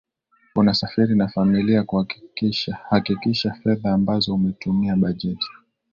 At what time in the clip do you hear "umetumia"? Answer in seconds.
4.35-4.95